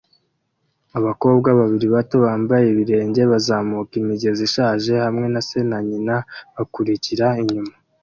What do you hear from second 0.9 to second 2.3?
Abakobwa babiri bato